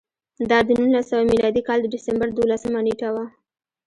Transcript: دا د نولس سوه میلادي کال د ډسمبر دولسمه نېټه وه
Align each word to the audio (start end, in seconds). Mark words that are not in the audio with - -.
دا 0.49 0.57
د 0.67 0.69
نولس 0.79 1.05
سوه 1.11 1.23
میلادي 1.31 1.61
کال 1.67 1.79
د 1.81 1.87
ډسمبر 1.93 2.27
دولسمه 2.31 2.79
نېټه 2.87 3.09
وه 3.15 3.25